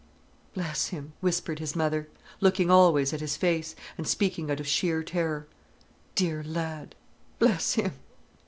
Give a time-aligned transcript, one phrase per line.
[0.55, 2.07] "Bless him," whispered his mother,
[2.39, 5.45] looking always at his face, and speaking out of sheer terror.
[6.15, 7.93] "Dear lad—bless him!"